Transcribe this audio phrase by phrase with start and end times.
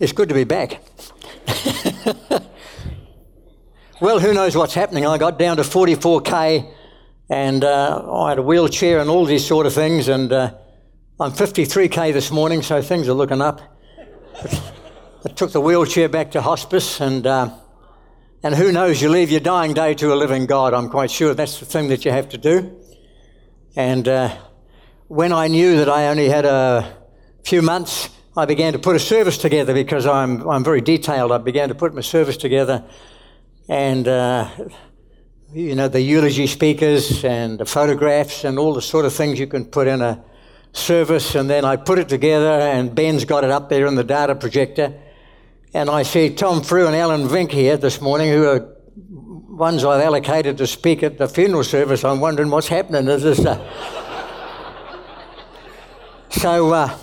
[0.00, 0.80] It's good to be back.
[4.00, 5.06] well, who knows what's happening?
[5.06, 6.72] I got down to 44k
[7.28, 10.54] and uh, I had a wheelchair and all these sort of things, and uh,
[11.20, 13.60] I'm 53k this morning, so things are looking up.
[14.42, 17.50] I took the wheelchair back to hospice, and uh,
[18.42, 19.02] and who knows?
[19.02, 20.72] You leave your dying day to a living God.
[20.72, 22.80] I'm quite sure that's the thing that you have to do.
[23.76, 24.34] And uh,
[25.08, 26.96] when I knew that I only had a
[27.44, 31.32] few months, I began to put a service together because I'm I'm very detailed.
[31.32, 32.84] I began to put my service together,
[33.68, 34.48] and uh,
[35.52, 39.46] you know the eulogy speakers and the photographs and all the sort of things you
[39.46, 40.22] can put in a
[40.72, 41.34] service.
[41.34, 44.34] And then I put it together, and Ben's got it up there in the data
[44.34, 44.94] projector
[45.72, 50.02] and I see Tom Frew and Alan Vink here this morning, who are ones I've
[50.02, 52.04] allocated to speak at the funeral service.
[52.04, 53.06] I'm wondering what's happening.
[53.06, 53.56] Is this, uh...
[56.30, 56.98] so, uh,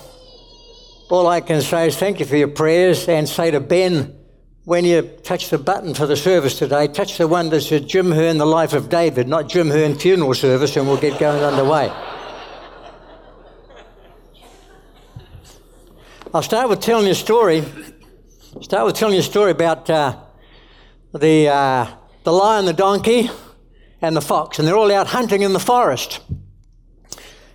[1.08, 4.14] all I can say is thank you for your prayers and say to Ben,
[4.64, 8.12] when you touch the button for the service today, touch the one that says Jim
[8.12, 11.90] Hearn, the life of David, not Jim Hearn funeral service, and we'll get going underway.
[16.34, 17.64] I'll start with telling you a story
[18.62, 20.16] Start with telling you a story about uh,
[21.14, 21.86] the, uh,
[22.24, 23.30] the lion, the donkey,
[24.02, 26.20] and the fox, and they're all out hunting in the forest,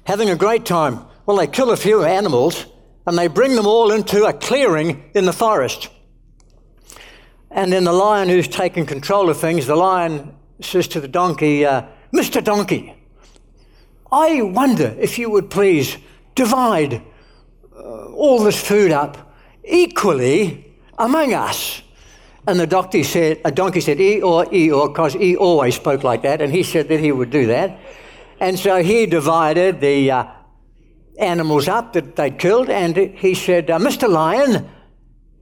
[0.05, 1.05] having a great time.
[1.25, 2.67] Well, they kill a few animals
[3.05, 5.89] and they bring them all into a clearing in the forest.
[7.51, 11.65] And then the lion, who's taking control of things, the lion says to the donkey,
[11.65, 12.43] uh, Mr.
[12.43, 12.95] Donkey,
[14.11, 15.97] I wonder if you would please
[16.35, 17.01] divide
[17.75, 21.81] uh, all this food up equally among us.
[22.45, 26.41] And the donkey said, a donkey said, Eeyore, Eeyore, because he always spoke like that,
[26.41, 27.79] and he said that he would do that.
[28.39, 30.25] And so he divided the uh,
[31.19, 34.09] animals up that they'd killed, and he said, uh, Mr.
[34.09, 34.69] Lion,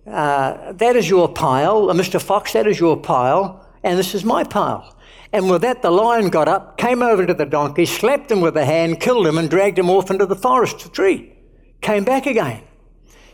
[0.08, 1.90] uh, that is your pile.
[1.90, 2.22] Uh, Mr.
[2.22, 4.98] Fox, that is your pile, and this is my pile.
[5.34, 8.58] And with that, the lion got up, came over to the donkey, slapped him with
[8.58, 11.34] a hand, killed him, and dragged him off into the forest tree.
[11.82, 12.64] Came back again.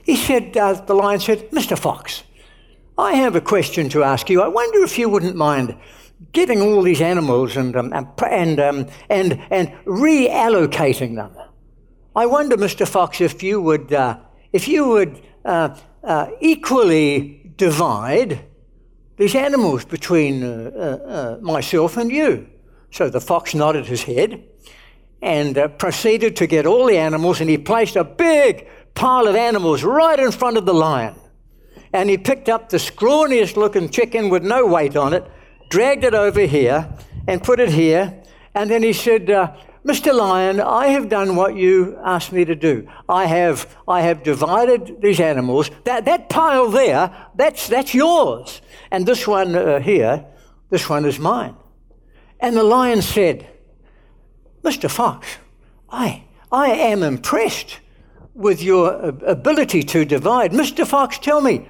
[0.04, 1.78] He said, uh, the lion said, Mr.
[1.78, 2.24] Fox,
[2.98, 4.42] I have a question to ask you.
[4.42, 5.76] I wonder if you wouldn't mind
[6.34, 11.32] getting all these animals and, um, and, um, and, and reallocating them.
[12.18, 12.88] I wonder, Mr.
[12.88, 14.18] Fox, if you would, uh,
[14.52, 18.40] if you would uh, uh equally divide
[19.18, 22.48] these animals between uh, uh, myself and you.
[22.90, 24.44] So the fox nodded his head
[25.22, 29.84] and proceeded to get all the animals, and he placed a big pile of animals
[29.84, 31.14] right in front of the lion.
[31.94, 35.24] And he picked up the scrawniest looking chicken with no weight on it,
[35.70, 36.92] dragged it over here,
[37.28, 38.24] and put it here.
[38.56, 39.56] And then he said, uh,
[39.88, 40.14] Mr.
[40.14, 42.90] Lion, I have done what you asked me to do.
[43.08, 45.72] I have, I have divided these animals.
[45.86, 48.62] That, that pile there, that's, that's yours.
[48.92, 50.26] And this one uh, here,
[50.70, 51.56] this one is mine.
[52.42, 53.48] And the lion said,
[54.62, 54.92] Mr.
[54.92, 55.38] Fox,
[55.90, 57.80] I, I am impressed
[58.34, 58.94] with your
[59.26, 60.52] ability to divide.
[60.52, 60.86] Mr.
[60.86, 61.66] Fox, tell me,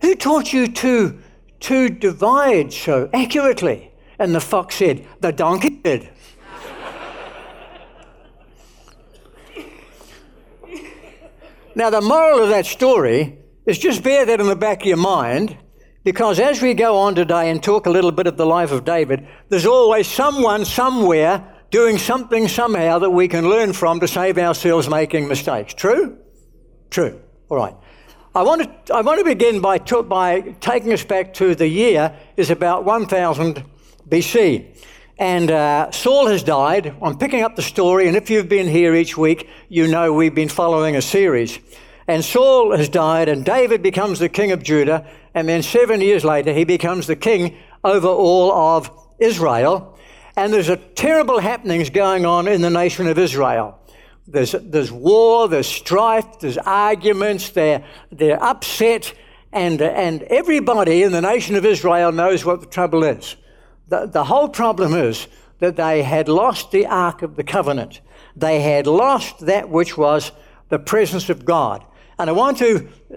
[0.00, 1.18] who taught you to,
[1.60, 3.92] to divide so accurately?
[4.18, 6.08] And the fox said, The donkey did.
[11.78, 14.96] Now, the moral of that story is just bear that in the back of your
[14.96, 15.56] mind
[16.02, 18.84] because as we go on today and talk a little bit of the life of
[18.84, 24.38] David, there's always someone somewhere doing something somehow that we can learn from to save
[24.38, 25.72] ourselves making mistakes.
[25.72, 26.18] True?
[26.90, 27.20] True.
[27.48, 27.76] All right.
[28.34, 32.12] I want to, I want to begin by, by taking us back to the year
[32.36, 33.62] is about 1000
[34.08, 34.84] BC.
[35.18, 36.94] And uh, Saul has died.
[37.02, 40.34] I'm picking up the story, and if you've been here each week, you know we've
[40.34, 41.58] been following a series.
[42.06, 45.04] And Saul has died, and David becomes the king of Judah,
[45.34, 49.98] and then seven years later, he becomes the king over all of Israel.
[50.36, 53.76] And there's a terrible happenings going on in the nation of Israel.
[54.28, 59.12] There's, there's war, there's strife, there's arguments, they're, they're upset,
[59.52, 63.34] and, and everybody in the nation of Israel knows what the trouble is.
[63.88, 65.26] The, the whole problem is
[65.60, 68.00] that they had lost the Ark of the Covenant.
[68.36, 70.32] They had lost that which was
[70.68, 71.84] the presence of God.
[72.18, 73.16] And I want to uh,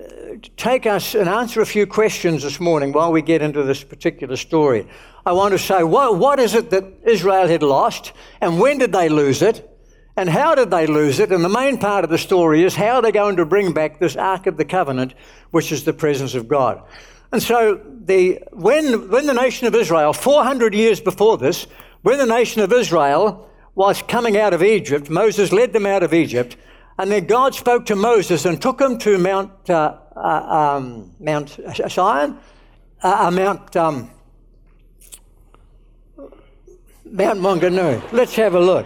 [0.58, 4.38] take us and answer a few questions this morning while we get into this particular
[4.38, 4.88] story.
[5.26, 8.92] I want to say, what, what is it that Israel had lost, and when did
[8.92, 9.68] they lose it,
[10.16, 11.32] and how did they lose it?
[11.32, 14.16] And the main part of the story is how they're going to bring back this
[14.16, 15.14] Ark of the Covenant,
[15.52, 16.82] which is the presence of God.
[17.32, 17.82] And so,
[18.12, 21.66] the, when, when the nation of Israel, 400 years before this,
[22.02, 26.14] when the nation of Israel was coming out of Egypt, Moses led them out of
[26.14, 26.58] Egypt,
[26.98, 31.58] and then God spoke to Moses and took him to Mount uh, uh, um, Mount
[31.90, 32.38] Zion,
[33.02, 34.12] uh, uh, Mount um,
[37.06, 38.12] Mount Maunganui.
[38.12, 38.86] Let's have a look.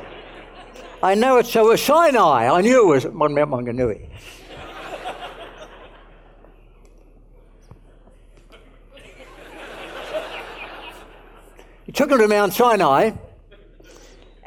[1.01, 2.47] I know it's so Sinai.
[2.47, 4.07] I knew it was Mount Maunganui.
[11.95, 13.11] Took him to Mount Sinai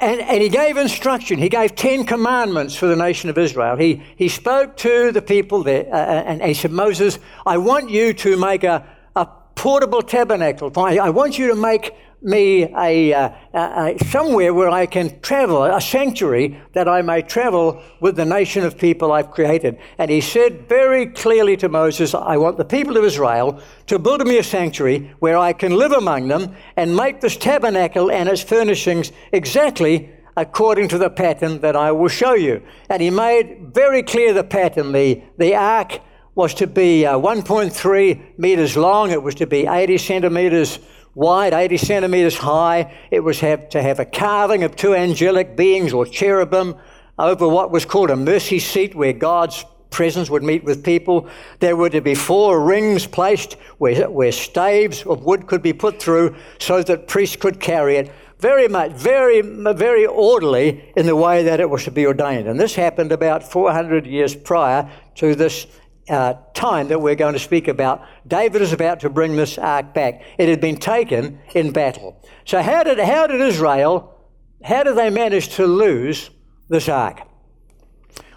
[0.01, 1.39] and, and he gave instruction.
[1.39, 3.77] He gave 10 commandments for the nation of Israel.
[3.77, 7.91] He, he spoke to the people there uh, uh and he said, Moses, I want
[7.91, 8.87] you to make a,
[9.17, 10.71] a portable tabernacle.
[10.77, 15.65] I, I want you to make me a, uh, a, somewhere where I can travel,
[15.65, 19.79] a sanctuary that I may travel with the nation of people I've created.
[19.99, 24.27] And he said very clearly to Moses, I want the people of Israel to build
[24.27, 28.43] me a sanctuary where I can live among them and make this tabernacle and its
[28.43, 32.63] furnishings exactly according to the pattern that I will show you.
[32.89, 34.93] And he made very clear the pattern.
[34.93, 36.01] The, the ark
[36.37, 40.79] was to be uh, 1.3 meters long, it was to be 80 centimeters
[41.19, 42.95] wide, 80 centimeters high.
[43.11, 46.77] It was have, to have a carving of two angelic beings or cherubim
[47.19, 51.29] over what was called a mercy seat where God's presence would meet with people.
[51.59, 56.01] There were to be four rings placed where, where staves of wood could be put
[56.01, 58.13] through so that priests could carry it.
[58.39, 62.47] Very much, very, very orderly in the way that it was to be ordained.
[62.47, 65.67] And this happened about 400 years prior to this
[66.09, 69.95] uh, time that we're going to speak about, David is about to bring this ark
[69.95, 70.23] back.
[70.39, 72.21] It had been taken in battle.
[72.45, 74.15] So how did how did Israel
[74.63, 76.31] how did they manage to lose
[76.69, 77.23] this ark?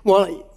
[0.04, 0.48] Well,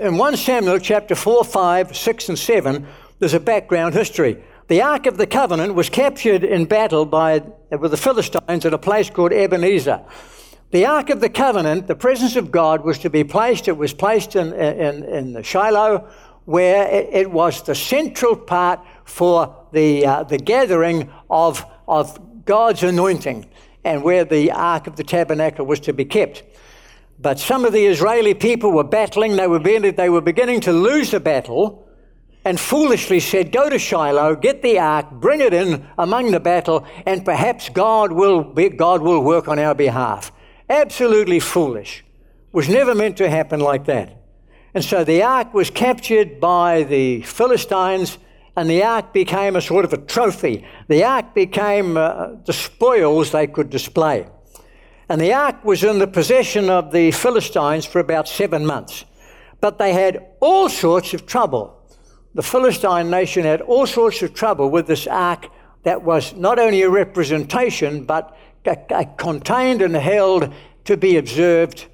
[0.00, 2.86] in 1 Samuel chapter 4, 5, 6, and 7,
[3.18, 4.42] there's a background history.
[4.68, 7.38] The Ark of the Covenant was captured in battle by
[7.70, 10.02] with the Philistines at a place called Ebenezer.
[10.72, 13.68] The Ark of the Covenant, the presence of God, was to be placed.
[13.68, 16.08] It was placed in, in, in the Shiloh
[16.46, 23.46] where it, was the central part for the, uh, the gathering of, of God's anointing
[23.84, 26.44] and where the Ark of the Tabernacle was to be kept.
[27.18, 30.72] But some of the Israeli people were battling, they were, beginning, they were beginning to
[30.72, 31.88] lose the battle,
[32.44, 36.86] and foolishly said, Go to Shiloh, get the ark, bring it in among the battle,
[37.04, 40.30] and perhaps God will, be, God will work on our behalf.
[40.68, 42.04] Absolutely foolish.
[42.52, 44.25] Was never meant to happen like that.
[44.76, 48.18] And so the ark was captured by the Philistines,
[48.56, 50.66] and the ark became a sort of a trophy.
[50.88, 54.28] The ark became uh, the spoils they could display.
[55.08, 59.06] And the ark was in the possession of the Philistines for about seven months.
[59.62, 61.74] But they had all sorts of trouble.
[62.34, 65.46] The Philistine nation had all sorts of trouble with this ark
[65.84, 68.36] that was not only a representation, but
[69.16, 70.52] contained and held
[70.84, 71.86] to be observed,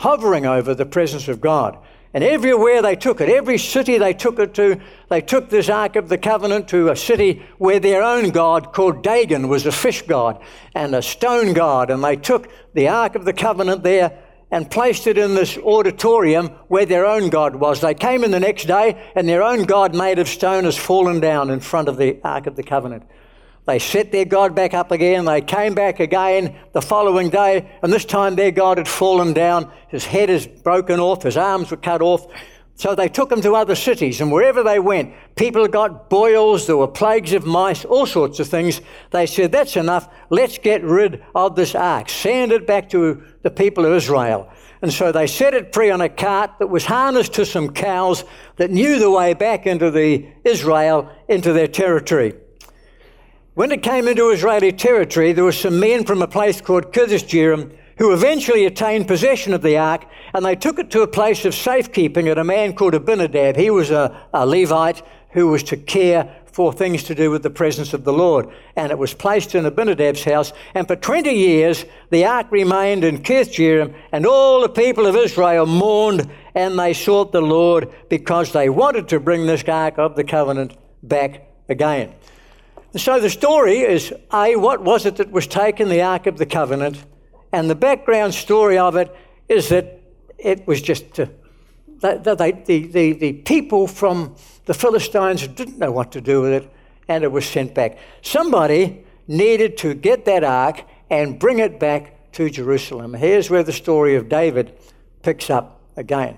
[0.00, 1.78] hovering over the presence of God.
[2.16, 4.80] And everywhere they took it, every city they took it to,
[5.10, 9.02] they took this Ark of the Covenant to a city where their own god, called
[9.02, 10.42] Dagon, was a fish god
[10.74, 11.90] and a stone god.
[11.90, 14.18] And they took the Ark of the Covenant there
[14.50, 17.82] and placed it in this auditorium where their own God was.
[17.82, 21.20] They came in the next day, and their own God, made of stone, has fallen
[21.20, 23.02] down in front of the Ark of the Covenant.
[23.66, 25.24] They set their God back up again.
[25.24, 29.70] They came back again the following day, and this time their God had fallen down.
[29.88, 32.26] His head is broken off, his arms were cut off.
[32.76, 36.76] So they took him to other cities, and wherever they went, people got boils, there
[36.76, 38.82] were plagues of mice, all sorts of things.
[39.10, 43.50] They said, That's enough, let's get rid of this ark, send it back to the
[43.50, 44.48] people of Israel.
[44.82, 48.24] And so they set it free on a cart that was harnessed to some cows
[48.56, 52.34] that knew the way back into the Israel, into their territory.
[53.56, 57.24] When it came into Israeli territory, there were some men from a place called Kirjath
[57.26, 61.46] Jearim who eventually attained possession of the ark, and they took it to a place
[61.46, 63.56] of safekeeping at a man called Abinadab.
[63.56, 67.48] He was a, a Levite who was to care for things to do with the
[67.48, 68.46] presence of the Lord.
[68.76, 70.52] And it was placed in Abinadab's house.
[70.74, 75.16] And for 20 years, the ark remained in Kirjath Jearim, and all the people of
[75.16, 80.14] Israel mourned and they sought the Lord because they wanted to bring this ark of
[80.14, 82.12] the covenant back again.
[82.96, 86.46] So the story is A, what was it that was taken, the Ark of the
[86.46, 87.04] Covenant?
[87.52, 89.14] And the background story of it
[89.48, 90.00] is that
[90.38, 91.26] it was just uh,
[92.00, 94.34] the, the, the people from
[94.64, 96.72] the Philistines didn't know what to do with it,
[97.08, 97.98] and it was sent back.
[98.22, 103.14] Somebody needed to get that ark and bring it back to Jerusalem.
[103.14, 104.76] Here's where the story of David
[105.22, 106.36] picks up again.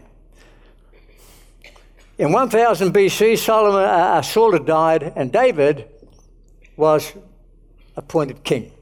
[2.19, 5.89] In 1000 BC, Solomon, uh, Saul had died, and David
[6.79, 7.13] was
[7.97, 8.73] appointed king.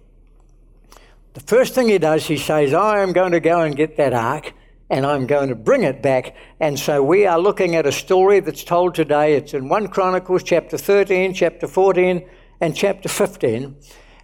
[1.34, 4.12] The first thing he does, he says, I am going to go and get that
[4.12, 4.54] ark
[4.88, 6.36] and I'm going to bring it back.
[6.60, 9.34] And so we are looking at a story that's told today.
[9.34, 12.26] It's in 1 Chronicles chapter 13, chapter 14,
[12.60, 13.76] and chapter 15.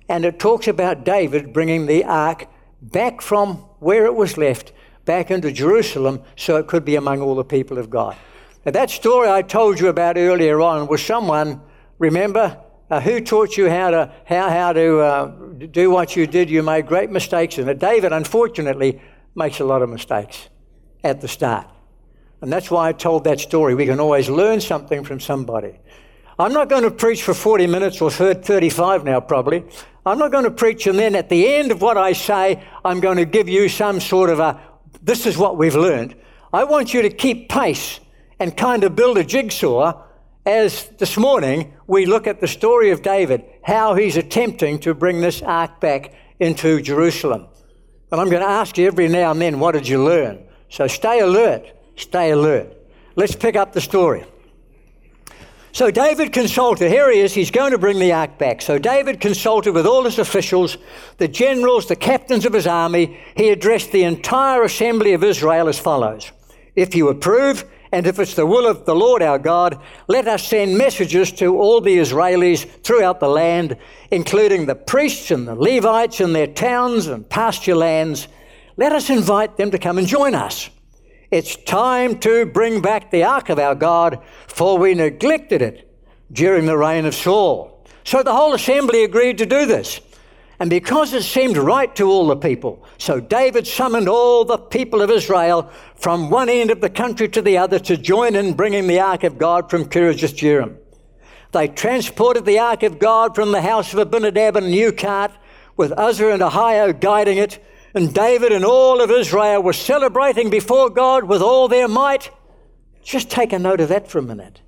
[0.08, 2.46] And it talks about David bringing the ark
[2.80, 4.72] back from where it was left
[5.04, 8.16] back into Jerusalem so it could be among all the people of God.
[8.64, 11.60] Now, that story I told you about earlier on was someone,
[11.98, 12.62] remember,
[12.92, 15.26] uh, who taught you how to, how, how to uh,
[15.70, 16.50] do what you did?
[16.50, 17.78] You made great mistakes in it.
[17.78, 19.00] David, unfortunately,
[19.34, 20.50] makes a lot of mistakes
[21.02, 21.66] at the start.
[22.42, 23.74] And that's why I told that story.
[23.74, 25.80] We can always learn something from somebody.
[26.38, 29.64] I'm not going to preach for 40 minutes or 35 now, probably.
[30.04, 33.00] I'm not going to preach, and then at the end of what I say, I'm
[33.00, 34.60] going to give you some sort of a
[35.02, 36.14] this is what we've learned.
[36.52, 38.00] I want you to keep pace
[38.38, 40.02] and kind of build a jigsaw
[40.44, 45.20] as this morning we look at the story of David, how he's attempting to bring
[45.20, 47.46] this ark back into Jerusalem.
[48.10, 50.44] And I'm going to ask you every now and then, what did you learn?
[50.68, 51.64] So stay alert,
[51.96, 52.76] stay alert.
[53.14, 54.24] Let's pick up the story.
[55.74, 58.60] So David consulted, here he is, he's going to bring the ark back.
[58.60, 60.76] So David consulted with all his officials,
[61.16, 63.18] the generals, the captains of his army.
[63.36, 66.30] He addressed the entire assembly of Israel as follows
[66.76, 70.46] If you approve, and if it's the will of the Lord our God, let us
[70.48, 73.76] send messages to all the Israelis throughout the land,
[74.10, 78.28] including the priests and the Levites in their towns and pasture lands
[78.76, 80.70] let us invite them to come and join us.
[81.30, 85.88] It's time to bring back the ark of our God, for we neglected it
[86.30, 87.84] during the reign of Saul.
[88.04, 90.00] So the whole assembly agreed to do this.
[90.62, 95.02] And because it seemed right to all the people, so David summoned all the people
[95.02, 98.86] of Israel from one end of the country to the other to join in bringing
[98.86, 100.76] the ark of God from Kirjath Jearim.
[101.50, 105.32] They transported the ark of God from the house of Abinadab in a new cart,
[105.76, 107.58] with Uzzah and Ahio guiding it,
[107.92, 112.30] and David and all of Israel were celebrating before God with all their might.
[113.02, 114.60] Just take a note of that for a minute.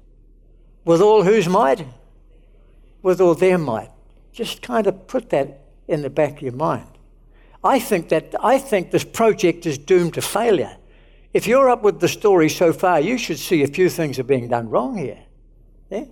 [0.84, 1.86] With all whose might?
[3.00, 3.90] With all their might.
[4.32, 6.88] Just kind of put that in the back of your mind.
[7.62, 10.76] I think that I think this project is doomed to failure.
[11.32, 14.24] If you're up with the story so far, you should see a few things are
[14.24, 15.18] being done wrong here.
[15.90, 16.04] Yeah?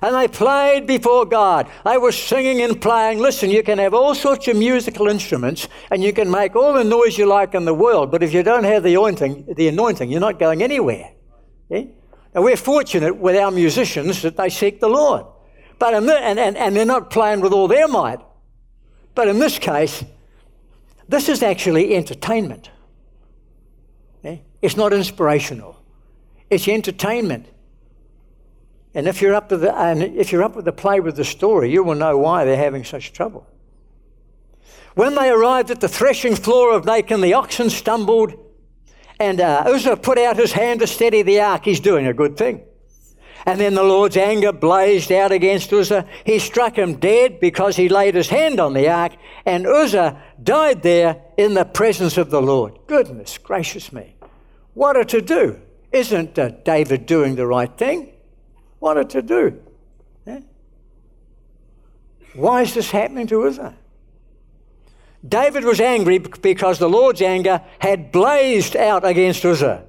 [0.00, 1.68] And they played before God.
[1.84, 3.18] They were singing and playing.
[3.18, 6.84] Listen, you can have all sorts of musical instruments and you can make all the
[6.84, 10.10] noise you like in the world, but if you don't have the anointing, the anointing
[10.10, 11.10] you're not going anywhere.
[11.68, 11.84] Yeah?
[12.34, 15.24] Now, we're fortunate with our musicians that they seek the Lord.
[15.78, 18.20] But and, and, and they're not playing with all their might.
[19.18, 20.04] But in this case,
[21.08, 22.70] this is actually entertainment.
[24.22, 24.36] Yeah?
[24.62, 25.76] It's not inspirational.
[26.50, 27.46] It's entertainment.
[28.94, 31.24] And if you're up to the and if you're up with the play with the
[31.24, 33.44] story, you will know why they're having such trouble.
[34.94, 38.34] When they arrived at the threshing floor of Nacon, the oxen stumbled,
[39.18, 41.64] and uh, Uzzah put out his hand to steady the ark.
[41.64, 42.62] He's doing a good thing.
[43.46, 46.06] And then the Lord's anger blazed out against Uzzah.
[46.24, 49.12] He struck him dead because he laid his hand on the ark,
[49.46, 52.78] and Uzzah died there in the presence of the Lord.
[52.86, 54.16] Goodness gracious me.
[54.74, 55.60] What are to do?
[55.92, 58.12] Isn't uh, David doing the right thing?
[58.80, 59.60] wanted to do.
[60.26, 60.40] Yeah?
[62.34, 63.74] Why is this happening to Uzzah?
[65.26, 69.84] David was angry because the Lord's anger had blazed out against Uzzah.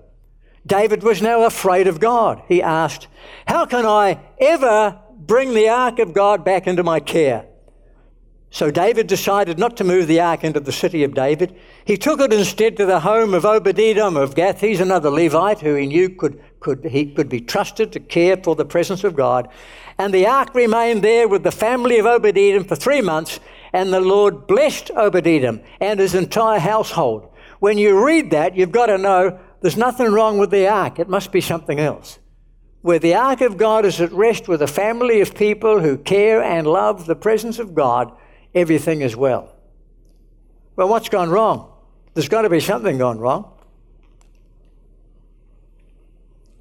[0.69, 2.41] David was now afraid of God.
[2.47, 3.07] He asked,
[3.47, 7.45] How can I ever bring the ark of God back into my care?
[8.51, 11.55] So David decided not to move the ark into the city of David.
[11.85, 14.61] He took it instead to the home of Obed-Edom of Gath.
[14.61, 18.55] He's another Levite who he knew could, could, he could be trusted to care for
[18.55, 19.49] the presence of God.
[19.99, 23.39] And the ark remained there with the family of Obed-Edom for three months,
[23.71, 27.29] and the Lord blessed Obed-Edom and his entire household.
[27.59, 30.99] When you read that, you've got to know there's nothing wrong with the ark.
[30.99, 32.19] It must be something else.
[32.81, 36.41] Where the ark of God is at rest with a family of people who care
[36.41, 38.11] and love the presence of God,
[38.55, 39.53] everything is well.
[40.77, 41.73] Well, what's gone wrong?
[42.13, 43.51] There's got to be something gone wrong.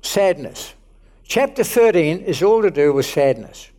[0.03, 0.75] Sadness.
[1.23, 3.71] Chapter 13 is all to do with sadness.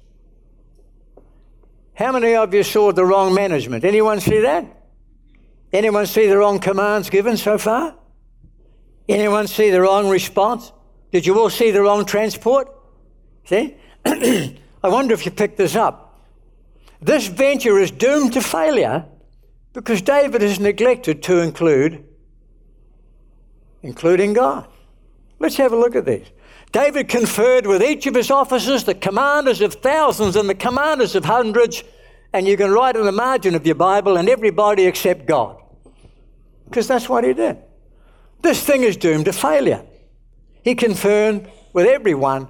[1.93, 3.83] How many of you saw the wrong management?
[3.83, 4.65] Anyone see that?
[5.73, 7.98] Anyone see the wrong commands given so far?
[9.09, 10.71] Anyone see the wrong response?
[11.11, 12.69] Did you all see the wrong transport?
[13.45, 13.75] See?
[14.05, 16.23] I wonder if you picked this up.
[17.01, 19.05] This venture is doomed to failure
[19.73, 22.05] because David has neglected to include
[23.81, 24.67] including God.
[25.39, 26.27] Let's have a look at these.
[26.71, 31.25] David conferred with each of his officers, the commanders of thousands and the commanders of
[31.25, 31.83] hundreds,
[32.33, 35.57] and you can write in the margin of your Bible, and everybody except God.
[36.65, 37.57] Because that's what he did.
[38.41, 39.83] This thing is doomed to failure.
[40.63, 42.47] He confirmed with everyone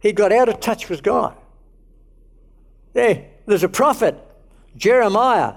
[0.00, 1.36] he got out of touch with God.
[2.92, 4.18] There, there's a prophet,
[4.76, 5.54] Jeremiah,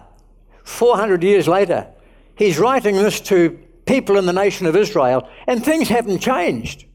[0.63, 1.88] 400 years later.
[2.36, 6.86] He's writing this to people in the nation of Israel, and things haven't changed.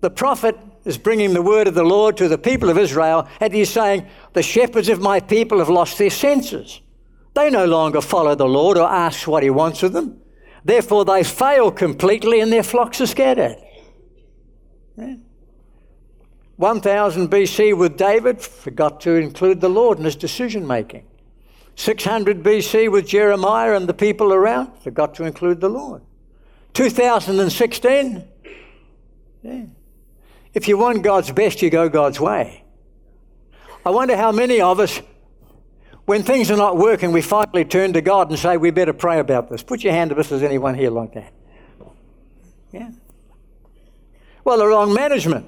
[0.00, 3.52] The prophet is bringing the word of the Lord to the people of Israel, and
[3.52, 6.80] he's saying, The shepherds of my people have lost their senses.
[7.34, 10.20] They no longer follow the Lord or ask what he wants of them.
[10.64, 13.56] Therefore, they fail completely and their flocks are scattered.
[14.96, 15.16] Yeah.
[16.56, 21.04] 1000 BC with David, forgot to include the Lord in his decision making.
[21.76, 26.02] 600 BC with Jeremiah and the people around, forgot to include the Lord.
[26.74, 28.24] 2016,
[29.42, 29.64] yeah.
[30.54, 32.64] if you want God's best, you go God's way.
[33.84, 35.00] I wonder how many of us,
[36.06, 39.18] when things are not working, we finally turn to God and say, We better pray
[39.18, 39.62] about this.
[39.62, 41.32] Put your hand up if there's anyone here like that.
[42.72, 42.90] Yeah.
[44.44, 45.46] Well, the wrong management,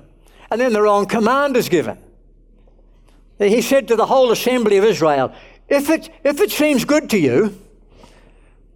[0.51, 1.99] and then the wrong command is given.
[3.39, 5.35] He said to the whole assembly of Israel,
[5.69, 7.61] if it, if it seems good to you,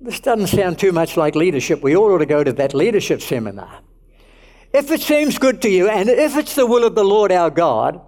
[0.01, 1.83] this doesn't sound too much like leadership.
[1.83, 3.81] We all ought to go to that leadership seminar.
[4.73, 7.51] If it seems good to you, and if it's the will of the Lord our
[7.51, 8.01] God,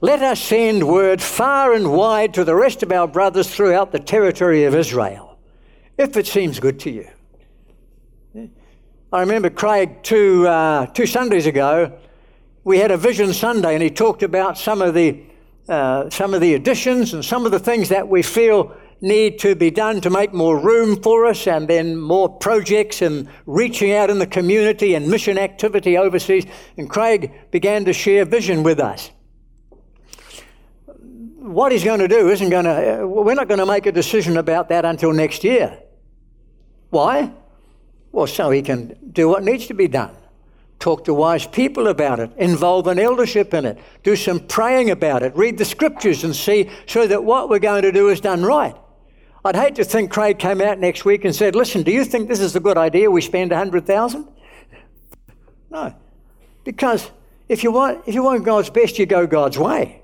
[0.00, 3.98] let us send word far and wide to the rest of our brothers throughout the
[3.98, 5.38] territory of Israel,
[5.96, 7.08] if it seems good to you.
[9.12, 11.96] I remember Craig two, uh, two Sundays ago,
[12.64, 15.22] we had a Vision Sunday, and he talked about some of the
[15.68, 19.56] uh, some of the additions and some of the things that we feel need to
[19.56, 24.10] be done to make more room for us, and then more projects and reaching out
[24.10, 26.46] in the community and mission activity overseas.
[26.76, 29.10] And Craig began to share vision with us.
[31.46, 33.92] What he's going to do isn't going to, uh, we're not going to make a
[33.92, 35.78] decision about that until next year.
[36.90, 37.30] Why?
[38.10, 40.16] Well, so he can do what needs to be done.
[40.80, 42.32] Talk to wise people about it.
[42.36, 43.78] Involve an eldership in it.
[44.02, 45.36] Do some praying about it.
[45.36, 48.74] Read the scriptures and see so that what we're going to do is done right.
[49.44, 52.28] I'd hate to think Craig came out next week and said, Listen, do you think
[52.28, 54.26] this is a good idea we spend 100000
[55.70, 55.94] No.
[56.64, 57.08] Because
[57.48, 60.02] if you, want, if you want God's best, you go God's way.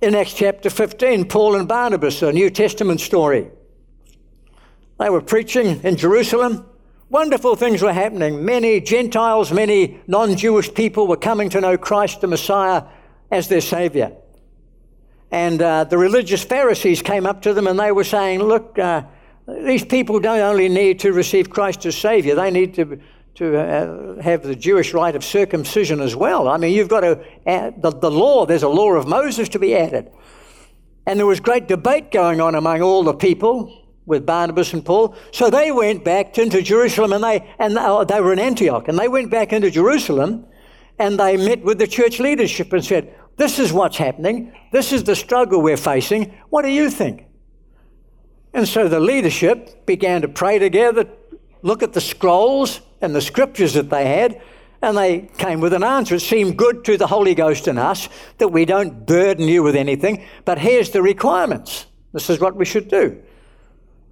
[0.00, 3.50] In Acts chapter 15, Paul and Barnabas, a New Testament story.
[4.98, 6.64] They were preaching in Jerusalem.
[7.10, 8.42] Wonderful things were happening.
[8.42, 12.84] Many Gentiles, many non Jewish people were coming to know Christ the Messiah
[13.30, 14.12] as their Savior.
[15.30, 19.02] And uh, the religious Pharisees came up to them and they were saying, Look, uh,
[19.46, 22.98] these people don't only need to receive Christ as Savior, they need to,
[23.36, 26.48] to uh, have the Jewish rite of circumcision as well.
[26.48, 29.58] I mean, you've got to add the, the law, there's a law of Moses to
[29.58, 30.10] be added.
[31.06, 35.14] And there was great debate going on among all the people with Barnabas and Paul.
[35.32, 38.98] So they went back into Jerusalem and they, and they, they were in Antioch and
[38.98, 40.46] they went back into Jerusalem
[40.98, 44.52] and they met with the church leadership and said, This is what's happening.
[44.72, 46.34] This is the struggle we're facing.
[46.50, 47.26] What do you think?
[48.52, 51.06] And so the leadership began to pray together,
[51.62, 54.40] look at the scrolls and the scriptures that they had,
[54.82, 56.14] and they came with an answer.
[56.14, 58.08] It seemed good to the Holy Ghost and us
[58.38, 61.86] that we don't burden you with anything, but here's the requirements.
[62.12, 63.22] This is what we should do.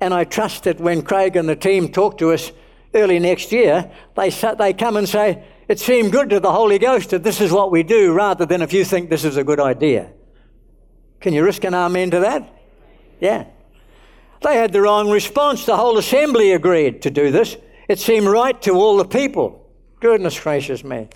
[0.01, 2.53] And I trust that when Craig and the team talk to us
[2.94, 7.11] early next year, they, they come and say, It seemed good to the Holy Ghost
[7.11, 9.61] that this is what we do, rather than if you think this is a good
[9.61, 10.12] idea.
[11.20, 12.48] Can you risk an amen to that?
[13.20, 13.46] Yeah.
[14.42, 15.66] They had the wrong response.
[15.66, 17.57] The whole assembly agreed to do this.
[17.88, 19.66] It seemed right to all the people.
[20.01, 21.09] Goodness gracious me.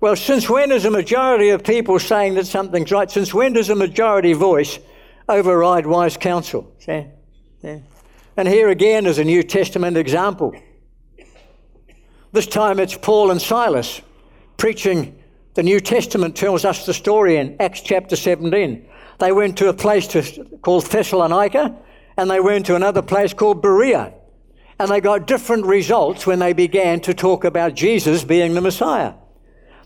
[0.00, 3.10] Well, since when is a majority of people saying that something's right?
[3.10, 4.78] Since when does a majority voice
[5.28, 6.72] override wise counsel?
[6.78, 7.06] See?
[8.36, 10.54] And here again is a New Testament example.
[12.32, 14.00] This time it's Paul and Silas
[14.56, 15.20] preaching.
[15.54, 18.88] The New Testament tells us the story in Acts chapter 17.
[19.18, 20.22] They went to a place to,
[20.62, 21.76] called Thessalonica
[22.16, 24.14] and they went to another place called Berea.
[24.80, 29.12] And they got different results when they began to talk about Jesus being the Messiah.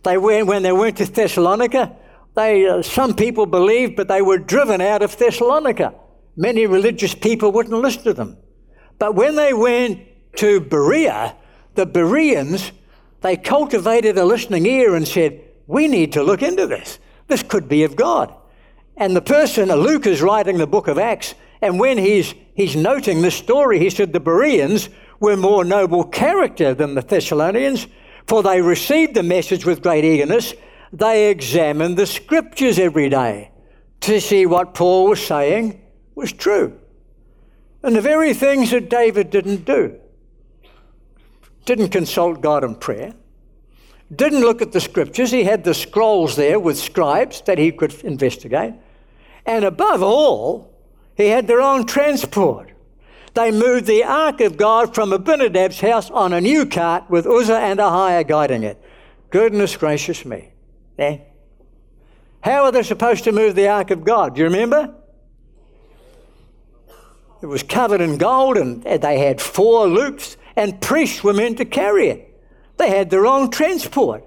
[0.05, 1.97] They went, when they went to Thessalonica,
[2.37, 5.95] they, uh, some people believed, but they were driven out of Thessalonica.
[6.37, 8.37] Many religious people wouldn't listen to them.
[9.01, 9.99] But when they went
[10.37, 11.35] to Berea,
[11.75, 12.71] the Bereans,
[13.21, 17.01] they cultivated a listening ear and said, We need to look into this.
[17.27, 18.33] This could be of God.
[18.97, 23.23] And the person, Luke, is writing the book of Acts, and when he's, he's noting
[23.23, 24.89] this story, he said the Bereans
[25.21, 27.87] were more noble character than the Thessalonians,
[28.27, 30.55] for they received the message with great eagerness.
[30.93, 33.51] They examined the scriptures every day
[34.01, 35.81] to see what Paul was saying
[36.15, 36.79] was true
[37.85, 40.01] and the very things that David didn't do.
[41.67, 43.15] didn't consult God in prayer,
[44.15, 45.31] didn't look at the scriptures.
[45.31, 48.75] He had the scrolls there with scribes that he could investigate.
[49.47, 50.74] And above all,
[51.17, 52.71] he had their own transport.
[53.35, 57.59] They moved the ark of God from Abinadab's house on a new cart with Uzzah
[57.59, 58.81] and Ahiah guiding it.
[59.31, 60.53] Goodness gracious me.
[60.99, 61.19] Eh?
[62.43, 64.35] How are they supposed to move the ark of God?
[64.35, 64.95] Do you remember?
[67.43, 71.65] It was covered in gold and they had four loops, and priests were meant to
[71.65, 72.41] carry it.
[72.77, 74.25] They had their own transport.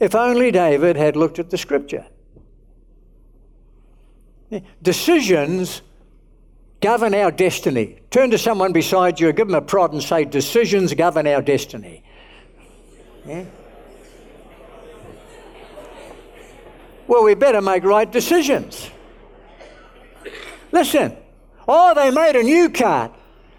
[0.00, 2.06] If only David had looked at the scripture.
[4.82, 5.82] Decisions
[6.80, 7.98] govern our destiny.
[8.10, 12.02] Turn to someone beside you, give them a prod, and say, Decisions govern our destiny.
[13.26, 13.44] Yeah?
[17.06, 18.90] Well, we better make right decisions.
[20.72, 21.16] Listen,
[21.66, 23.12] oh, they made a new cart.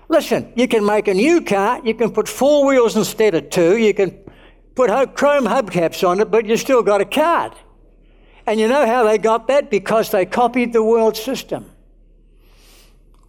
[0.08, 3.78] Listen, you can make a new cart, you can put four wheels instead of two,
[3.78, 4.12] you can
[4.76, 7.56] put chrome hubcaps on it, but you still got a cart.
[8.50, 9.70] And you know how they got that?
[9.70, 11.70] Because they copied the world system.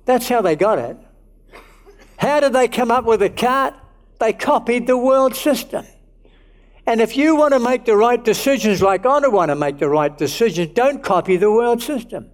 [0.07, 0.97] That's how they got it.
[2.17, 3.75] How did they come up with a cart?
[4.19, 5.85] They copied the world system.
[6.87, 9.79] And if you want to make the right decisions like I don't want to make
[9.79, 12.31] the right decisions, don't copy the world system.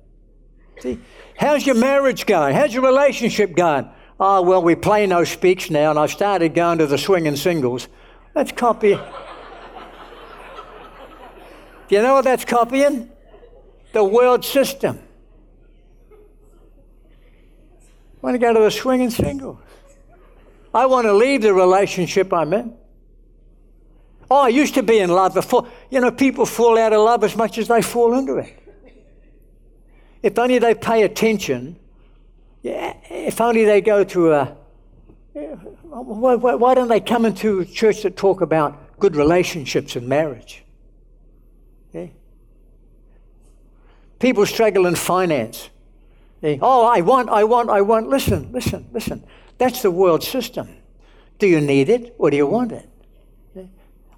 [0.79, 1.01] See,
[1.37, 2.55] how's your marriage going?
[2.55, 3.90] How's your relationship going?
[4.20, 7.88] Oh, well, we play no speaks now, and I've started going to the swinging singles.
[8.37, 8.96] Let's copy.
[11.88, 13.11] Do you know what that's copying?
[13.92, 14.99] The world system.
[18.22, 19.61] I want to go to the swinging single.
[20.75, 22.77] I want to leave the relationship I'm in.
[24.31, 25.68] Oh, I used to be in love before.
[25.90, 28.59] You know, people fall out of love as much as they fall into it.
[30.22, 31.79] If only they pay attention,
[32.62, 34.57] yeah, if only they go to a.
[35.33, 40.09] Why, why, why don't they come into a church that talk about good relationships and
[40.09, 40.64] marriage?
[44.18, 45.70] People struggle in finance.
[46.40, 48.09] They, oh, I want, I want, I want.
[48.09, 49.24] Listen, listen, listen.
[49.59, 50.68] That's the world system.
[51.38, 52.88] Do you need it or do you want it?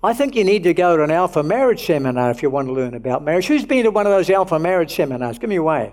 [0.03, 2.73] I think you need to go to an alpha marriage seminar if you want to
[2.73, 3.49] learn about marriage.
[3.49, 5.39] Who's been to one of those alpha marriage seminars?
[5.39, 5.93] Give me a wave.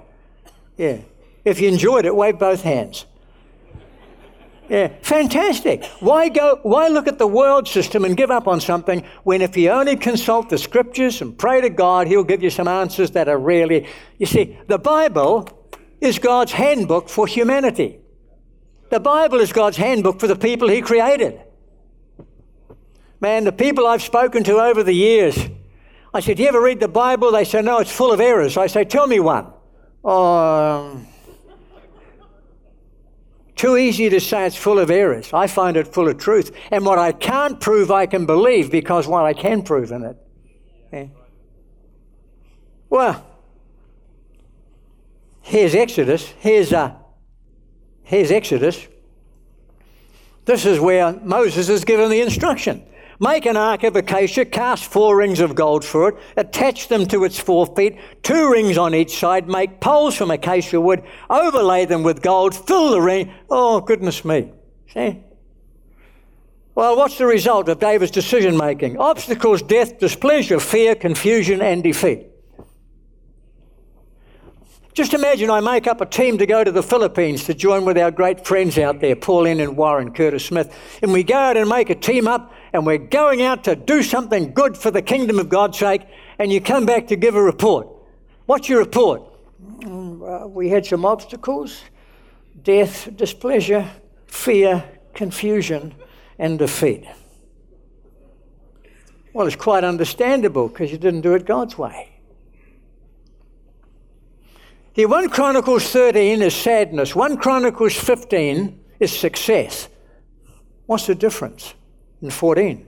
[0.78, 1.00] Yeah.
[1.44, 3.06] If you enjoyed it, wave both hands.
[4.68, 5.86] Yeah, fantastic.
[6.00, 6.60] Why go?
[6.64, 9.96] Why look at the world system and give up on something when, if you only
[9.96, 13.88] consult the scriptures and pray to God, He'll give you some answers that are really.
[14.18, 15.48] You see, the Bible
[16.02, 18.00] is God's handbook for humanity.
[18.90, 21.40] The Bible is God's handbook for the people He created.
[23.22, 25.38] Man, the people I've spoken to over the years,
[26.14, 28.58] I said, "Do you ever read the Bible?" They say, "No, it's full of errors."
[28.58, 29.46] I say, "Tell me one."
[30.04, 31.08] Um,
[33.56, 35.32] too easy to say it's full of errors.
[35.34, 36.56] I find it full of truth.
[36.72, 40.18] And what I can't prove, I can believe because what I can prove in it.
[40.92, 41.06] Yeah.
[42.90, 43.26] Well,
[45.42, 46.34] here's Exodus.
[46.40, 46.96] Here's, uh,
[48.04, 48.88] here's Exodus.
[50.46, 52.84] This is where Moses is given the instruction.
[53.20, 57.24] Make an ark of acacia, cast four rings of gold for it, attach them to
[57.24, 62.04] its four feet, two rings on each side, make poles from acacia wood, overlay them
[62.04, 63.32] with gold, fill the ring.
[63.50, 64.52] Oh, goodness me.
[64.94, 65.24] See?
[66.76, 68.98] Well, what's the result of David's decision making?
[68.98, 72.28] Obstacles, death, displeasure, fear, confusion, and defeat.
[74.96, 77.98] Just imagine I make up a team to go to the Philippines to join with
[77.98, 80.74] our great friends out there, Pauline and Warren, Curtis Smith.
[81.02, 84.02] And we go out and make a team up, and we're going out to do
[84.02, 86.04] something good for the kingdom of God's sake,
[86.40, 87.90] and you come back to give a report.
[88.46, 89.22] What's your report?
[89.82, 91.82] Mm, we had some obstacles
[92.64, 93.92] death, displeasure,
[94.28, 94.82] fear,
[95.14, 95.94] confusion,
[96.40, 97.04] and defeat.
[99.34, 102.15] Well, it's quite understandable because you didn't do it God's way.
[104.96, 109.90] Here, 1 Chronicles 13 is sadness, 1 Chronicles 15 is success.
[110.86, 111.74] What's the difference
[112.22, 112.88] in 14?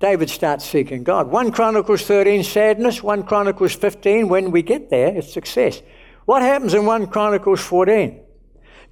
[0.00, 1.28] David starts seeking God.
[1.28, 3.04] 1 Chronicles 13, sadness.
[3.04, 5.80] 1 Chronicles 15, when we get there, it's success.
[6.24, 8.20] What happens in 1 Chronicles 14?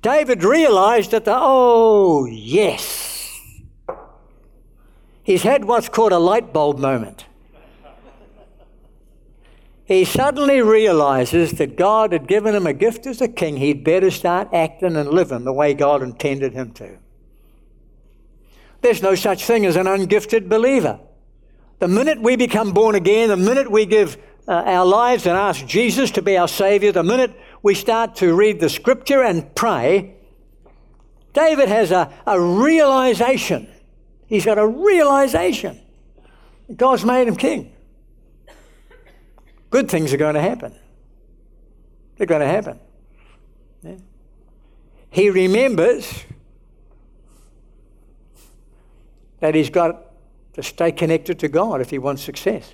[0.01, 3.29] David realized that the, oh, yes.
[5.25, 7.27] He's had what's called a light bulb moment
[9.87, 13.59] he suddenly realizes that God had given him a gift as a king.
[13.59, 16.99] He'd better start acting and living the way God intended him to.
[18.81, 21.01] There's no such thing as an ungifted believer.
[21.81, 24.17] The minute we become born again, the minute we give
[24.49, 28.35] uh, our lives and ask Jesus to be our Savior, the minute we start to
[28.35, 30.15] read the Scripture and pray,
[31.35, 33.69] David has a, a realization.
[34.27, 35.81] He's got a realization.
[36.75, 37.74] God's made him king.
[39.75, 40.73] Good things are going to happen.
[42.17, 42.79] They're going to happen.
[43.83, 43.97] Yeah.
[45.11, 46.23] He remembers
[49.41, 50.13] that he's got
[50.53, 52.73] to stay connected to God if he wants success.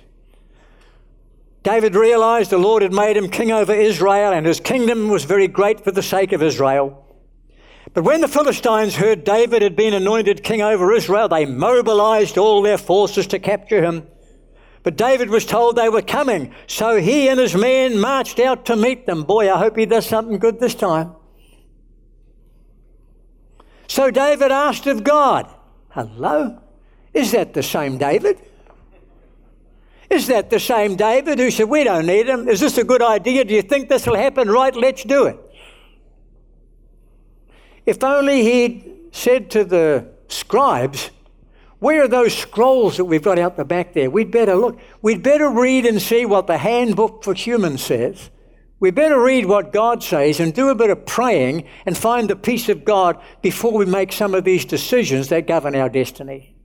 [1.63, 5.47] David realized the Lord had made him king over Israel, and his kingdom was very
[5.47, 7.03] great for the sake of Israel.
[7.95, 12.61] But when the Philistines heard David had been anointed king over Israel, they mobilized all
[12.61, 14.05] their forces to capture him.
[14.83, 18.75] But David was told they were coming, so he and his men marched out to
[18.75, 19.23] meet them.
[19.23, 21.13] Boy, I hope he does something good this time.
[23.87, 25.53] So David asked of God,
[25.89, 26.59] Hello?
[27.13, 28.39] Is that the same David?
[30.09, 32.47] Is that the same David who said, We don't need him?
[32.47, 33.45] Is this a good idea?
[33.45, 34.49] Do you think this will happen?
[34.49, 35.37] Right, let's do it.
[37.85, 41.11] If only he'd said to the scribes,
[41.81, 44.07] Where are those scrolls that we've got out the back there?
[44.07, 44.79] We'd better look.
[45.01, 48.29] We'd better read and see what the handbook for humans says.
[48.79, 52.35] We better read what God says and do a bit of praying and find the
[52.35, 56.55] peace of God before we make some of these decisions that govern our destiny.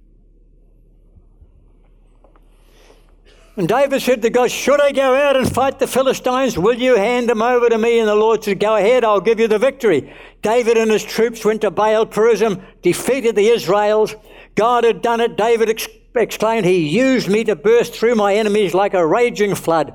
[3.56, 6.58] And David said to God, Should I go out and fight the Philistines?
[6.58, 8.00] Will you hand them over to me?
[8.00, 10.12] And the Lord said, Go ahead, I'll give you the victory.
[10.42, 14.14] David and his troops went to Baal Perazim, defeated the Israels.
[14.56, 15.36] God had done it.
[15.36, 19.94] David ex- exclaimed, He used me to burst through my enemies like a raging flood.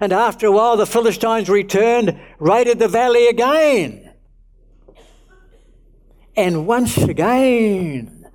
[0.00, 4.14] And after a while, the Philistines returned, raided the valley again.
[6.36, 8.26] And once again,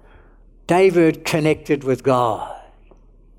[0.68, 2.60] David connected with God.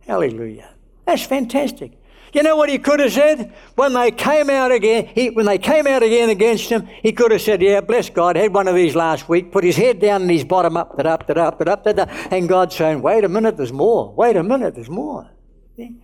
[0.07, 0.71] Hallelujah.
[1.05, 2.02] That's fantastic.
[2.33, 3.53] You know what he could have said?
[3.75, 7.31] When they came out again, he, when they came out again against him, he could
[7.31, 10.23] have said, Yeah, bless God, had one of these last week, put his head down
[10.23, 12.33] and his bottom up, that up, that up, that up, up.
[12.33, 14.15] And God saying, Wait a minute, there's more.
[14.15, 15.29] Wait a minute, there's more.
[15.77, 15.97] See?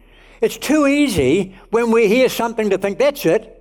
[0.42, 3.54] It's too easy when we hear something to think that's it.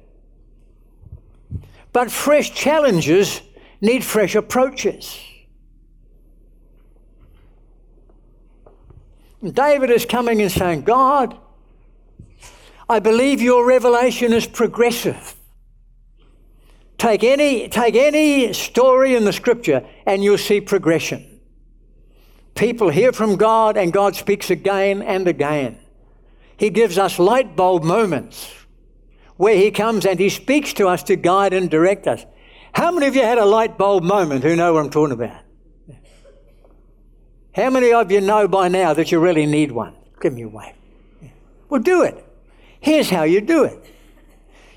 [1.93, 3.41] But fresh challenges
[3.79, 5.19] need fresh approaches.
[9.41, 11.37] David is coming and saying, God,
[12.89, 15.35] I believe your revelation is progressive.
[16.97, 21.41] Take any, take any story in the scripture and you'll see progression.
[22.55, 25.77] People hear from God and God speaks again and again.
[26.57, 28.51] He gives us light bulb moments
[29.35, 32.25] where He comes and He speaks to us to guide and direct us.
[32.73, 35.43] How many of you had a light bulb moment who know what I'm talking about?
[37.53, 39.95] How many of you know by now that you really need one?
[40.21, 40.73] Give me a wave.
[41.69, 42.26] Well, do it.
[42.79, 43.83] Here's how you do it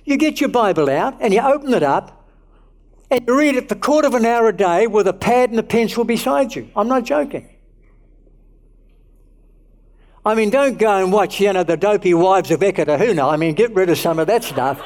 [0.05, 2.27] you get your Bible out and you open it up
[3.11, 5.51] and you read it for a quarter of an hour a day with a pad
[5.51, 6.69] and a pencil beside you.
[6.75, 7.49] I'm not joking.
[10.25, 13.33] I mean, don't go and watch, you know, the dopey wives of Eketahuna.
[13.33, 14.83] I mean, get rid of some of that stuff.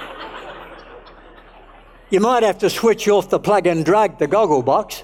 [2.10, 5.02] you might have to switch off the plug and drag, the goggle box.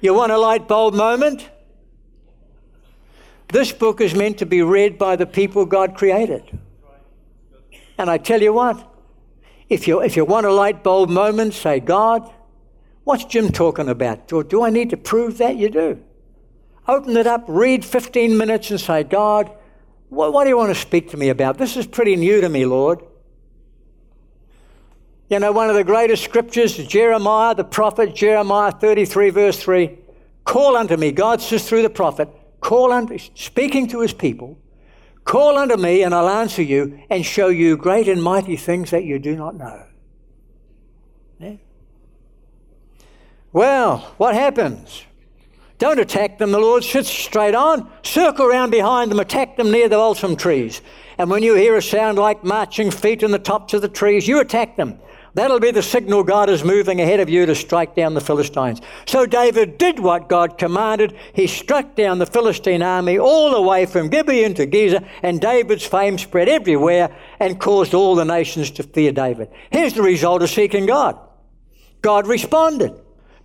[0.00, 1.48] You want a light bulb moment?
[3.48, 6.58] This book is meant to be read by the people God created.
[7.96, 8.94] And I tell you what,
[9.68, 12.30] if you, if you want a light bulb moment, say, God,
[13.04, 14.28] what's Jim talking about?
[14.28, 15.56] Do, do I need to prove that?
[15.56, 16.02] You do.
[16.86, 19.50] Open it up, read 15 minutes, and say, God,
[20.08, 21.58] what, what do you want to speak to me about?
[21.58, 23.02] This is pretty new to me, Lord.
[25.28, 29.98] You know, one of the greatest scriptures, Jeremiah, the prophet, Jeremiah 33, verse 3.
[30.44, 34.58] Call unto me, God says through the prophet, call unto, speaking to his people,
[35.24, 39.04] call unto me and I'll answer you and show you great and mighty things that
[39.04, 39.84] you do not know.
[41.38, 41.56] Yeah?
[43.52, 45.04] Well, what happens?
[45.78, 47.88] Don't attack them, the Lord sits straight on.
[48.02, 50.82] Circle around behind them, attack them near the balsam trees.
[51.18, 54.26] And when you hear a sound like marching feet in the tops of the trees,
[54.26, 54.98] you attack them.
[55.34, 58.80] That'll be the signal God is moving ahead of you to strike down the Philistines.
[59.06, 61.16] So David did what God commanded.
[61.34, 65.86] He struck down the Philistine army all the way from Gibeon to Gezer, and David's
[65.86, 69.48] fame spread everywhere and caused all the nations to fear David.
[69.70, 71.18] Here's the result of seeking God
[72.02, 72.92] God responded.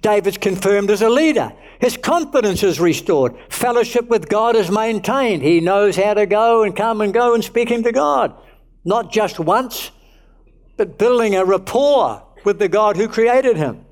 [0.01, 1.53] David's confirmed as a leader.
[1.79, 3.35] His confidence is restored.
[3.49, 5.41] Fellowship with God is maintained.
[5.41, 8.35] He knows how to go and come and go and speaking to God.
[8.85, 9.91] Not just once,
[10.77, 13.85] but building a rapport with the God who created him.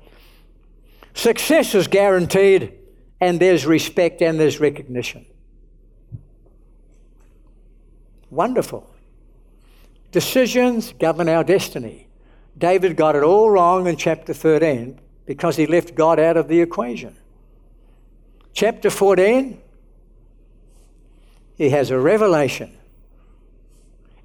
[1.14, 2.72] Success is guaranteed,
[3.20, 5.26] and there's respect and there's recognition.
[8.30, 8.88] Wonderful.
[10.10, 12.08] Decisions govern our destiny.
[12.56, 16.60] David got it all wrong in chapter 13 because he left God out of the
[16.60, 17.16] equation.
[18.52, 19.60] Chapter 14,
[21.56, 22.76] he has a revelation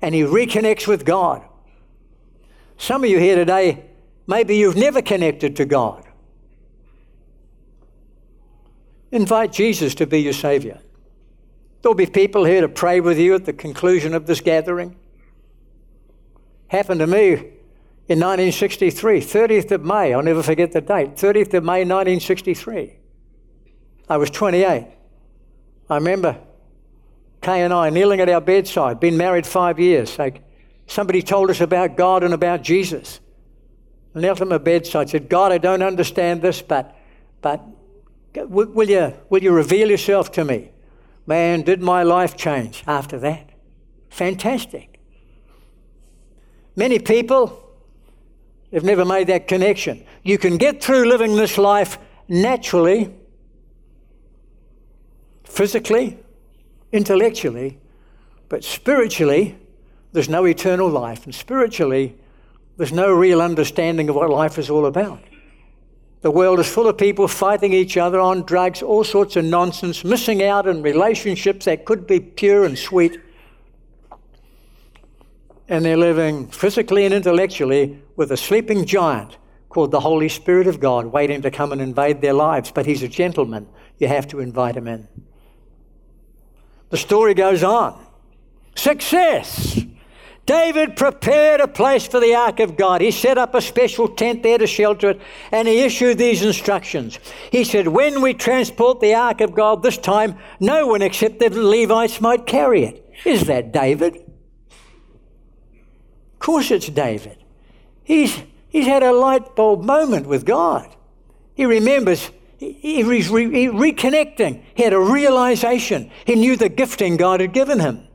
[0.01, 1.43] and he reconnects with God.
[2.77, 3.85] Some of you here today,
[4.27, 6.05] maybe you've never connected to God.
[9.11, 10.79] Invite Jesus to be your Savior.
[11.81, 14.95] There'll be people here to pray with you at the conclusion of this gathering.
[16.67, 17.33] Happened to me
[18.09, 22.93] in 1963, 30th of May, I'll never forget the date, 30th of May 1963.
[24.09, 24.87] I was 28.
[25.89, 26.39] I remember
[27.41, 30.17] Kay and I kneeling at our bedside, been married five years.
[30.17, 30.41] Like
[30.87, 33.19] somebody told us about God and about Jesus.
[34.15, 36.95] I knelt at my bedside, said, God, I don't understand this, but,
[37.41, 37.63] but
[38.35, 40.71] will, you, will you reveal yourself to me?
[41.27, 43.49] Man, did my life change after that?
[44.09, 44.99] Fantastic.
[46.75, 47.63] Many people
[48.71, 50.05] have never made that connection.
[50.23, 51.97] You can get through living this life
[52.27, 53.13] naturally,
[55.43, 56.17] physically,
[56.91, 57.79] intellectually,
[58.49, 59.57] but spiritually,
[60.11, 61.25] there's no eternal life.
[61.25, 62.15] And spiritually,
[62.77, 65.19] there's no real understanding of what life is all about.
[66.21, 70.03] The world is full of people fighting each other on drugs, all sorts of nonsense,
[70.03, 73.19] missing out on relationships that could be pure and sweet.
[75.69, 79.37] And they're living physically and intellectually with a sleeping giant
[79.69, 82.71] called the Holy Spirit of God waiting to come and invade their lives.
[82.71, 83.67] But he's a gentleman.
[83.99, 85.07] You have to invite him in.
[86.89, 88.03] The story goes on.
[88.75, 89.81] Success.
[90.47, 93.01] David prepared a place for the ark of God.
[93.01, 97.19] He set up a special tent there to shelter it, and he issued these instructions.
[97.51, 101.49] He said, When we transport the ark of God this time, no one except the
[101.49, 103.13] Levites might carry it.
[103.25, 104.15] Is that David?
[106.33, 107.37] Of course it's David.
[108.05, 110.95] He's, he's had a light bulb moment with God.
[111.55, 114.63] He remembers he re- reconnecting.
[114.75, 116.09] He had a realization.
[116.25, 118.06] He knew the gifting God had given him.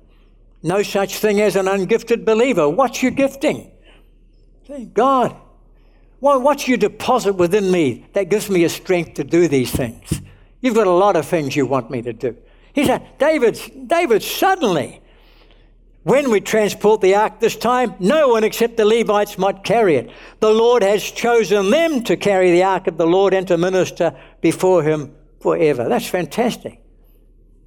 [0.62, 2.68] No such thing as an ungifted believer.
[2.68, 3.70] What's your gifting?
[4.66, 5.36] Say, God,
[6.20, 10.20] what's your deposit within me that gives me a strength to do these things?
[10.60, 12.36] You've got a lot of things you want me to do.
[12.72, 15.00] He said, David, David, suddenly,
[16.04, 20.10] when we transport the ark this time, no one except the Levites might carry it.
[20.40, 24.16] The Lord has chosen them to carry the ark of the Lord and to minister
[24.40, 25.88] before him forever.
[25.88, 26.80] That's fantastic.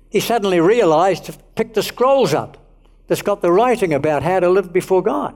[0.10, 2.65] He suddenly realized to pick the scrolls up
[3.08, 5.36] that's got the writing about how to live before God.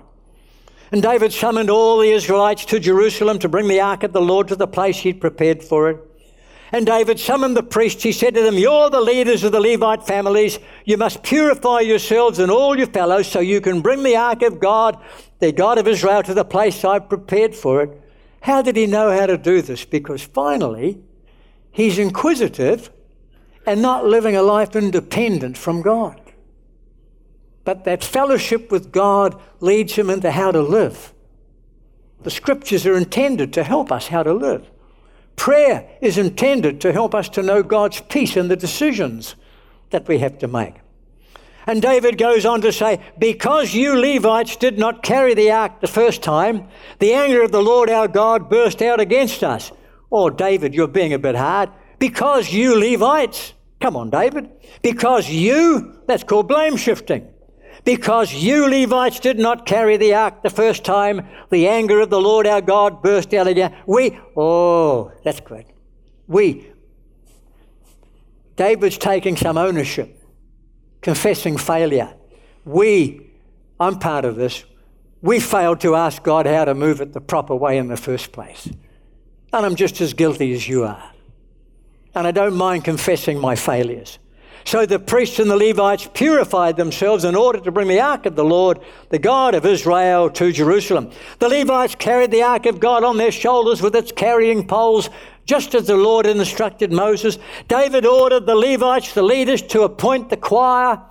[0.92, 4.48] And David summoned all the Israelites to Jerusalem to bring the ark of the Lord
[4.48, 6.00] to the place he'd prepared for it.
[6.72, 8.04] And David summoned the priests.
[8.04, 10.60] He said to them, You're the leaders of the Levite families.
[10.86, 14.60] You must purify yourselves and all your fellows so you can bring the ark of
[14.60, 15.02] God,
[15.40, 18.02] the God of Israel, to the place I've prepared for it.
[18.42, 19.84] How did he know how to do this?
[19.84, 21.02] Because finally,
[21.72, 22.92] he's inquisitive
[23.66, 26.22] and not living a life independent from God.
[27.70, 31.14] But that fellowship with God leads him into how to live.
[32.24, 34.68] The scriptures are intended to help us how to live.
[35.36, 39.36] Prayer is intended to help us to know God's peace in the decisions
[39.92, 40.78] that we have to make.
[41.68, 45.86] And David goes on to say, Because you Levites did not carry the ark the
[45.86, 49.72] first time, the anger of the Lord our God burst out against us.
[50.12, 51.70] Oh, David, you're being a bit hard.
[52.00, 53.54] Because you Levites.
[53.80, 54.50] Come on, David.
[54.82, 57.28] Because you, that's called blame shifting.
[57.86, 62.22] Because you Levites did not carry the ark the first time, the anger of the
[62.22, 63.76] Lord our God burst out again.
[63.86, 65.66] We, oh, that's good.
[66.28, 66.68] We,
[68.56, 70.22] David's taking some ownership,
[71.02, 72.14] confessing failure.
[72.66, 73.32] We,
[73.80, 74.66] I'm part of this,
[75.22, 78.32] we failed to ask God how to move it the proper way in the first
[78.32, 78.70] place.
[79.52, 81.12] And I'm just as guilty as you are.
[82.16, 84.20] And I don't mind confessing my failures.
[84.66, 88.36] So the priests and the Levites purified themselves in order to bring the ark of
[88.36, 88.80] the Lord,
[89.10, 91.12] the God of Israel, to Jerusalem.
[91.40, 95.10] The Levites carried the ark of God on their shoulders with its carrying poles,
[95.46, 97.40] just as the Lord instructed Moses.
[97.68, 101.02] David ordered the Levites, the leaders, to appoint the choir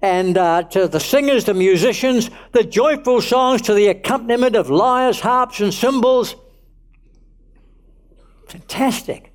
[0.00, 5.20] and uh, to the singers, the musicians, the joyful songs to the accompaniment of lyres,
[5.20, 6.36] harps, and cymbals.
[8.46, 9.27] Fantastic.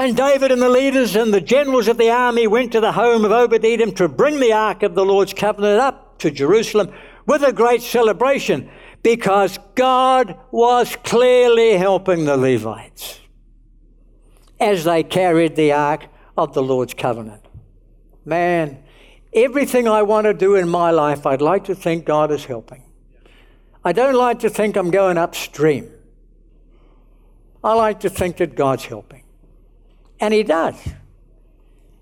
[0.00, 3.22] And David and the leaders and the generals of the army went to the home
[3.26, 6.90] of Obed Edom to bring the ark of the Lord's covenant up to Jerusalem
[7.26, 8.70] with a great celebration
[9.02, 13.20] because God was clearly helping the Levites
[14.58, 17.44] as they carried the ark of the Lord's covenant.
[18.24, 18.82] Man,
[19.34, 22.84] everything I want to do in my life, I'd like to think God is helping.
[23.84, 25.90] I don't like to think I'm going upstream.
[27.62, 29.19] I like to think that God's helping.
[30.20, 30.76] And He does.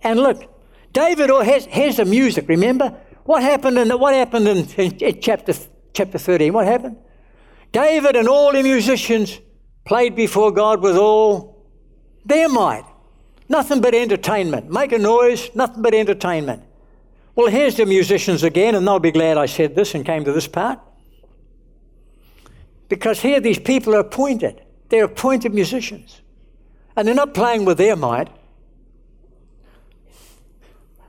[0.02, 0.44] And look,
[0.92, 2.96] David, here's, here's the music, remember?
[3.24, 5.54] What happened in, what happened in, in, in chapter,
[5.92, 6.52] chapter 13?
[6.52, 6.96] What happened?
[7.72, 9.38] David and all the musicians
[9.84, 11.66] played before God with all
[12.24, 12.84] their might.
[13.48, 14.70] Nothing but entertainment.
[14.70, 16.62] Make a noise, nothing but entertainment.
[17.34, 20.32] Well, here's the musicians again, and they'll be glad I said this and came to
[20.32, 20.80] this part.
[22.88, 24.62] Because here these people are appointed.
[24.88, 26.20] They're appointed musicians.
[26.98, 28.28] And they're not playing with their might.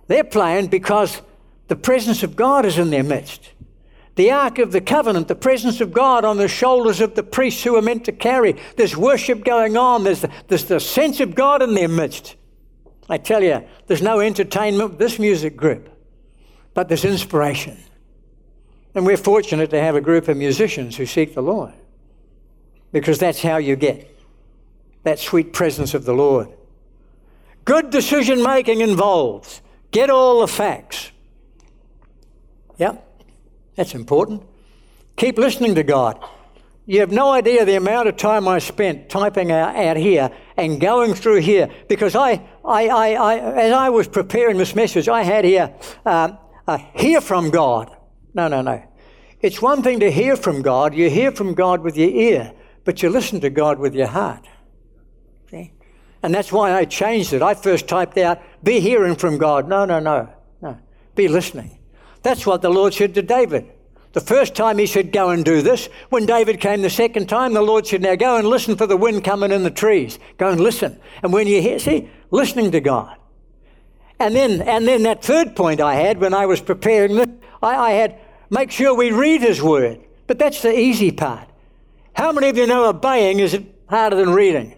[0.07, 1.21] They're playing because
[1.67, 3.51] the presence of God is in their midst.
[4.15, 7.63] The Ark of the Covenant, the presence of God on the shoulders of the priests
[7.63, 8.55] who are meant to carry.
[8.77, 10.05] There's worship going on.
[10.05, 12.37] There's the, there's the sense of God in their midst.
[13.09, 15.89] I tell you, there's no entertainment with this music group
[16.73, 17.77] but there's inspiration.
[18.95, 21.73] And we're fortunate to have a group of musicians who seek the Lord
[22.91, 24.18] because that's how you get
[25.03, 26.49] that sweet presence of the Lord.
[27.65, 31.11] Good decision making involves get all the facts.
[32.77, 33.05] Yep,
[33.75, 34.43] that's important.
[35.15, 36.23] Keep listening to God.
[36.85, 40.81] You have no idea the amount of time I spent typing out, out here and
[40.81, 45.21] going through here because I, I, I, I, as I was preparing this message, I
[45.21, 45.75] had here
[46.05, 46.31] uh,
[46.67, 47.95] uh, hear from God.
[48.33, 48.83] No, no, no.
[49.39, 50.95] It's one thing to hear from God.
[50.95, 52.53] You hear from God with your ear,
[52.85, 54.47] but you listen to God with your heart.
[56.21, 57.41] And that's why I changed it.
[57.41, 59.69] I first typed out, be hearing from God.
[59.69, 60.29] No, no, no,
[60.61, 60.77] no.
[61.15, 61.77] Be listening.
[62.23, 63.71] That's what the Lord said to David.
[64.11, 65.87] The first time he said, Go and do this.
[66.09, 68.97] When David came the second time, the Lord said, Now go and listen for the
[68.97, 70.17] wind coming in the trees.
[70.37, 70.99] Go and listen.
[71.21, 73.15] And when you hear, see, listening to God.
[74.19, 77.27] And then, and then that third point I had when I was preparing this,
[77.61, 80.01] I, I had make sure we read His Word.
[80.27, 81.47] But that's the easy part.
[82.13, 83.57] How many of you know obeying is
[83.87, 84.75] harder than reading?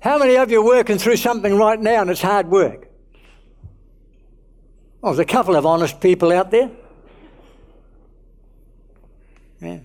[0.00, 2.88] How many of you are working through something right now and it's hard work?
[5.02, 6.70] Oh, there's a couple of honest people out there.
[9.60, 9.78] Yeah.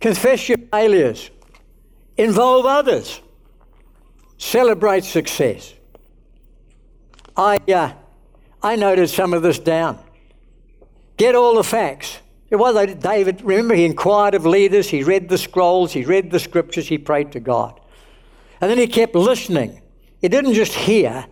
[0.00, 1.30] Confess your failures.
[2.16, 3.20] Involve others.
[4.36, 5.74] Celebrate success.
[7.36, 7.92] I, uh,
[8.62, 9.98] I noted some of this down.
[11.16, 12.18] Get all the facts.
[12.50, 16.40] It was David, remember, he inquired of leaders, he read the scrolls, he read the
[16.40, 17.78] scriptures, he prayed to God.
[18.60, 19.82] And then he kept listening.
[20.20, 21.26] He didn't just hear,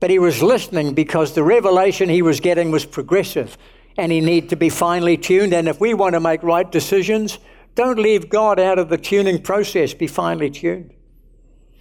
[0.00, 3.56] but he was listening because the revelation he was getting was progressive
[3.96, 5.54] and he needed to be finely tuned.
[5.54, 7.38] And if we want to make right decisions,
[7.74, 10.92] don't leave God out of the tuning process, be finely tuned.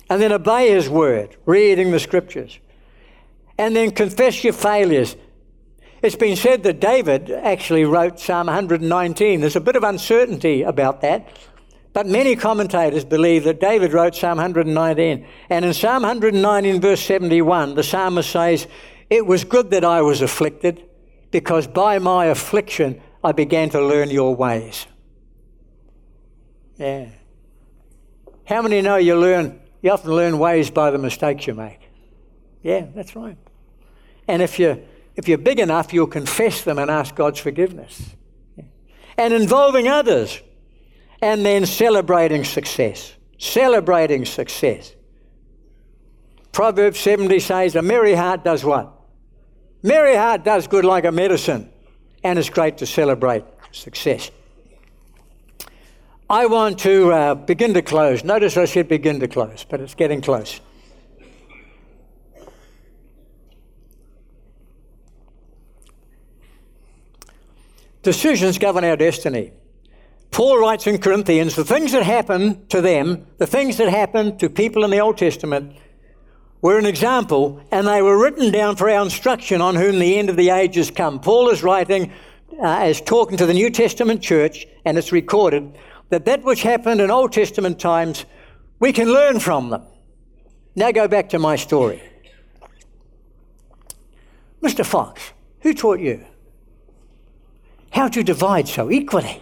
[0.09, 2.59] And then obey his word, reading the scriptures
[3.57, 5.15] and then confess your failures.
[6.01, 9.39] It's been said that David actually wrote Psalm 119.
[9.39, 11.27] There's a bit of uncertainty about that,
[11.96, 15.26] but many commentators believe that David wrote Psalm 119.
[15.50, 18.68] And in Psalm 119, verse 71, the psalmist says,
[19.10, 20.84] It was good that I was afflicted,
[21.32, 24.88] because by my affliction I began to learn your ways.
[26.76, 27.08] Yeah.
[28.43, 31.80] How many know you learn, you often learn ways by the mistakes you make?
[32.62, 33.38] Yeah, that's right.
[34.28, 34.80] And if you're,
[35.16, 38.18] if you're big enough, you'll confess them and ask God's forgiveness.
[39.18, 40.41] And involving others.
[41.22, 43.13] And then celebrating success.
[43.38, 44.95] Celebrating success.
[46.51, 48.93] Proverbs 70 says, A merry heart does what?
[49.84, 51.70] Merry heart does good like a medicine.
[52.24, 54.32] And it's great to celebrate success.
[56.30, 58.24] I want to uh, begin to close.
[58.24, 60.59] Notice I said begin to close, but it's getting close.
[68.01, 69.51] Decisions govern our destiny.
[70.36, 74.49] Paul writes in Corinthians the things that happened to them, the things that happened to
[74.49, 75.77] people in the Old Testament,
[76.61, 80.29] were an example and they were written down for our instruction on whom the end
[80.29, 81.21] of the age has come.
[81.21, 82.11] Paul is writing
[82.61, 85.73] uh, as talking to the New Testament church, and it's recorded
[86.09, 88.25] that that which happened in Old Testament times,
[88.81, 89.83] we can learn from them.
[90.75, 92.03] Now go back to my story.
[94.61, 94.86] Mr.
[94.86, 95.31] Fox,
[95.61, 96.25] who taught you?
[97.91, 99.41] How to divide so equally?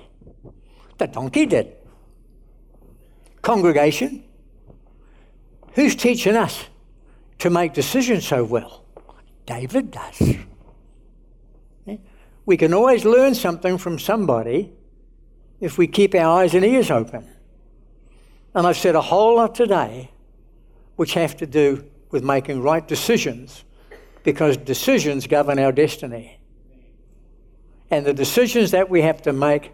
[0.97, 1.75] The donkey did.
[3.41, 4.23] Congregation,
[5.73, 6.65] who's teaching us
[7.39, 8.85] to make decisions so well?
[9.45, 10.37] David does.
[12.45, 14.73] We can always learn something from somebody
[15.59, 17.29] if we keep our eyes and ears open.
[18.53, 20.11] And I've said a whole lot today
[20.95, 23.63] which have to do with making right decisions
[24.23, 26.39] because decisions govern our destiny.
[27.89, 29.71] And the decisions that we have to make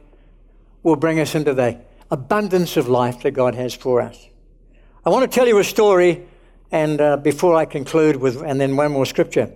[0.84, 1.80] will bring us into the
[2.12, 4.28] abundance of life that God has for us.
[5.06, 6.26] I want to tell you a story,
[6.72, 9.52] and uh, before I conclude with, and then one more scripture.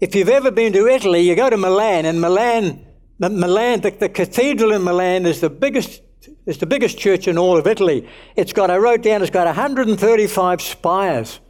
[0.00, 2.86] If you've ever been to Italy, you go to Milan, and Milan,
[3.18, 6.02] Milan, the, the cathedral in Milan is the biggest
[6.46, 8.08] it's the biggest church in all of Italy.
[8.36, 11.40] It's got, I wrote down, it's got 135 spires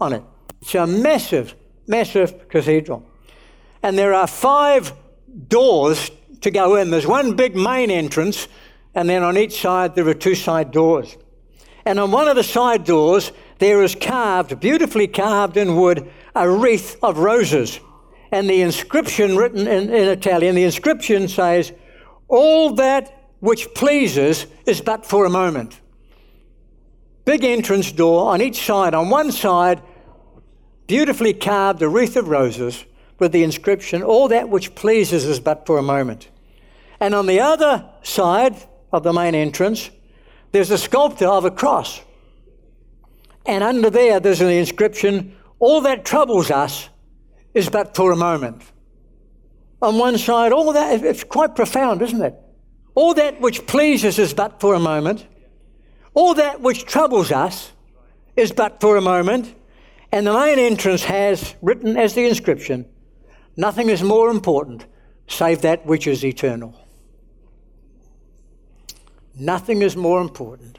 [0.00, 0.22] on it.
[0.60, 1.54] It's a massive,
[1.86, 3.06] massive cathedral.
[3.82, 4.92] And there are five
[5.48, 6.10] doors
[6.40, 6.90] to go in.
[6.90, 8.48] There's one big main entrance,
[8.96, 11.16] and then on each side there are two side doors.
[11.84, 16.50] And on one of the side doors, there is carved, beautifully carved in wood, a
[16.50, 17.78] wreath of roses.
[18.32, 21.72] And the inscription written in, in Italian, the inscription says,
[22.26, 25.78] All that which pleases is but for a moment.
[27.24, 28.94] Big entrance door on each side.
[28.94, 29.82] On one side,
[30.86, 32.84] beautifully carved a wreath of roses
[33.18, 36.30] with the inscription, All that which pleases is but for a moment.
[36.98, 38.56] And on the other side
[38.96, 39.90] of the main entrance,
[40.52, 42.00] there's a sculpture of a cross.
[43.44, 46.88] And under there, there's an inscription, All that troubles us
[47.54, 48.62] is but for a moment.
[49.80, 52.34] On one side, all that, it's quite profound, isn't it?
[52.94, 55.26] All that which pleases is but for a moment.
[56.14, 57.72] All that which troubles us
[58.36, 59.54] is but for a moment.
[60.10, 62.86] And the main entrance has written as the inscription
[63.58, 64.86] nothing is more important
[65.28, 66.74] save that which is eternal.
[69.36, 70.78] Nothing is more important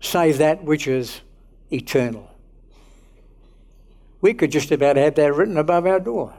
[0.00, 1.20] save that which is
[1.72, 2.30] eternal.
[4.20, 6.34] We could just about have that written above our door.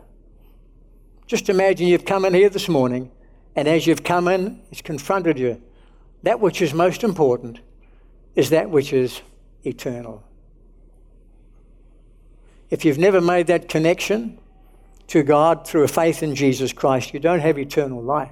[1.27, 3.11] Just imagine you've come in here this morning
[3.55, 5.61] and as you've come in, it's confronted you.
[6.23, 7.59] That which is most important
[8.35, 9.21] is that which is
[9.63, 10.23] eternal.
[12.69, 14.37] If you've never made that connection
[15.07, 18.31] to God through a faith in Jesus Christ, you don't have eternal life.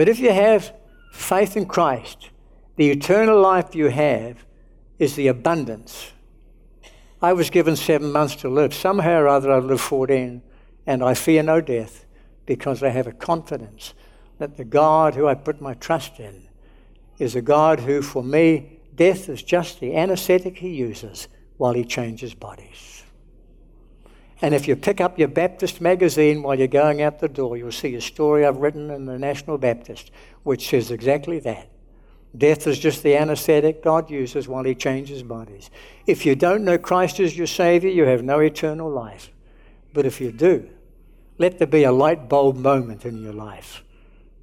[0.00, 0.72] But if you have
[1.12, 2.30] faith in Christ,
[2.76, 4.46] the eternal life you have
[4.98, 6.12] is the abundance.
[7.20, 8.72] I was given seven months to live.
[8.72, 10.40] Somehow or other, I've lived 14.
[10.86, 12.06] And I fear no death
[12.46, 13.92] because I have a confidence
[14.38, 16.48] that the God who I put my trust in
[17.18, 21.28] is a God who, for me, death is just the anesthetic he uses
[21.58, 22.99] while he changes bodies.
[24.42, 27.72] And if you pick up your Baptist magazine while you're going out the door, you'll
[27.72, 30.10] see a story I've written in the National Baptist
[30.42, 31.68] which says exactly that.
[32.36, 35.68] Death is just the anesthetic God uses while he changes bodies.
[36.06, 39.30] If you don't know Christ as your Savior, you have no eternal life.
[39.92, 40.70] But if you do,
[41.38, 43.82] let there be a light bulb moment in your life.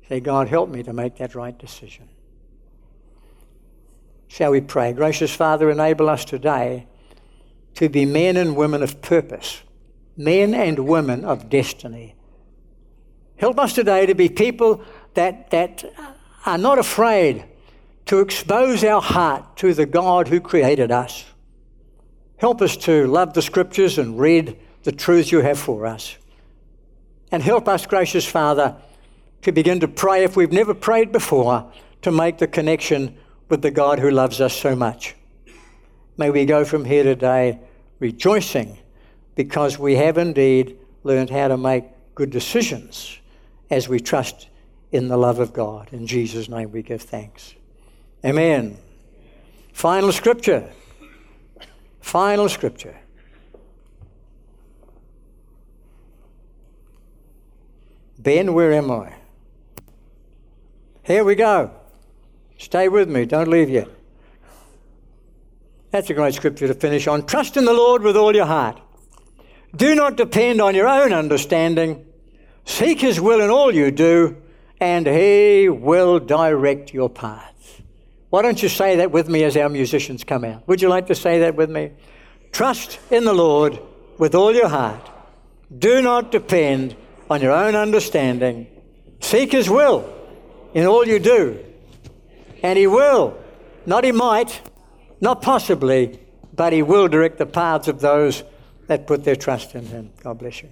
[0.10, 2.10] Say, God, help me to make that right decision.
[4.28, 4.92] Shall we pray?
[4.94, 6.88] Gracious Father, enable us today
[7.76, 9.62] to be men and women of purpose,
[10.18, 12.16] men and women of destiny.
[13.38, 15.84] Help us today to be people that, that
[16.46, 17.46] are not afraid
[18.08, 21.26] to expose our heart to the God who created us.
[22.38, 26.18] Help us to love the scriptures and read the truths you have for us.
[27.32, 28.76] And help us, gracious Father,
[29.42, 33.18] to begin to pray if we've never prayed before to make the connection
[33.50, 35.16] with the God who loves us so much.
[36.18, 37.60] May we go from here today
[38.00, 38.78] rejoicing
[39.38, 41.86] because we have indeed learned how to make
[42.16, 43.20] good decisions
[43.70, 44.50] as we trust
[44.92, 45.90] in the love of God.
[45.92, 47.54] In Jesus' name we give thanks.
[48.26, 48.78] Amen.
[49.74, 50.68] Final scripture.
[52.02, 52.98] Final scripture.
[58.18, 59.14] Ben, where am I?
[61.04, 61.70] Here we go.
[62.58, 63.88] Stay with me, don't leave yet.
[65.92, 67.28] That's a great scripture to finish on.
[67.28, 68.82] Trust in the Lord with all your heart.
[69.76, 72.06] Do not depend on your own understanding.
[72.66, 74.38] Seek His will in all you do,
[74.80, 77.82] and He will direct your paths.
[78.30, 80.68] Why don't you say that with me as our musicians come out?
[80.68, 81.92] Would you like to say that with me?
[82.52, 83.80] Trust in the Lord
[84.18, 85.10] with all your heart.
[85.78, 86.96] Do not depend
[87.30, 88.68] on your own understanding.
[89.20, 90.14] Seek His will
[90.74, 91.64] in all you do.
[92.64, 93.38] And He will,
[93.86, 94.62] not He might,
[95.22, 96.20] not possibly,
[96.54, 98.44] but He will direct the paths of those
[98.88, 100.12] that put their trust in Him.
[100.24, 100.70] God bless you.